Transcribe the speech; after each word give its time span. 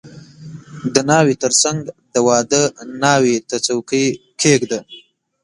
•د 0.93 0.95
ناوې 1.09 1.35
تر 1.43 1.51
څنګ 1.63 1.79
د 2.13 2.15
واده 2.27 2.63
ناوې 3.03 3.35
ته 3.49 3.55
څوکۍ 3.65 4.05
کښېږده. 4.39 4.79